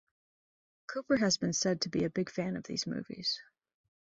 Cooper 0.87 1.17
has 1.17 1.37
been 1.37 1.53
said 1.53 1.81
to 1.81 1.89
be 1.89 2.05
a 2.05 2.09
big 2.09 2.31
fan 2.31 2.57
of 2.57 2.63
these 2.63 2.87
movies. 2.87 3.39